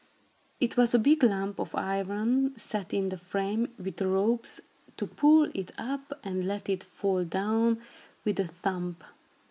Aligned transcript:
It 0.59 0.77
was 0.77 0.95
a 0.95 0.97
big 0.97 1.21
lump 1.21 1.59
of 1.59 1.75
iron, 1.75 2.57
set 2.57 2.91
in 2.91 3.13
a 3.13 3.17
frame, 3.17 3.71
with 3.77 4.01
ropes 4.01 4.59
to 4.97 5.05
pull 5.05 5.43
it 5.53 5.71
up 5.77 6.19
and 6.23 6.43
let 6.43 6.69
it 6.69 6.83
fall 6.83 7.23
down 7.23 7.79
with 8.25 8.39
a 8.39 8.47
thump. 8.47 9.03